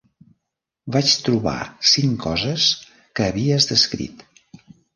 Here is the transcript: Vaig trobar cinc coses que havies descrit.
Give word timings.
Vaig 0.95 1.13
trobar 1.27 1.59
cinc 1.91 2.17
coses 2.25 2.67
que 2.91 3.29
havies 3.29 3.73
descrit. 3.75 4.29